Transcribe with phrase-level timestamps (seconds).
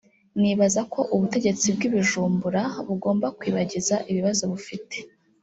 [0.39, 4.97] nibaza ko ubutegetsi bw’i Bujumbura bugomba kwibagiza ibibazo bufite